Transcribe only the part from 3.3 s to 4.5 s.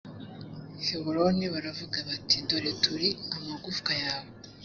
amagufwa yawe